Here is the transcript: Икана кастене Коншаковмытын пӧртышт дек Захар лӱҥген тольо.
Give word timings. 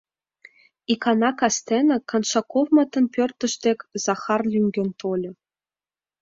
Икана 0.91 1.29
кастене 1.39 1.97
Коншаковмытын 2.09 3.05
пӧртышт 3.13 3.57
дек 3.65 3.79
Захар 4.05 4.41
лӱҥген 4.51 4.89
тольо. 4.99 5.31